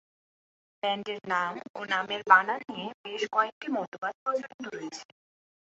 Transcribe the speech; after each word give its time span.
ব্যান্ডের 0.83 1.21
নাম 1.31 1.53
ও 1.75 1.89
নামের 1.91 2.21
বানান 2.29 2.61
নিয়ে 2.69 2.89
বেশ 3.03 3.21
কয়েকটি 3.33 3.67
মতবাদ 3.77 4.13
প্রচলিত 4.23 4.63
রয়েছে। 4.67 5.05